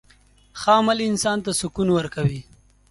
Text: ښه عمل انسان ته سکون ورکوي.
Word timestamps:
ښه 0.59 0.71
عمل 0.79 0.99
انسان 1.09 1.37
ته 1.45 1.51
سکون 1.59 1.87
ورکوي. 1.93 2.41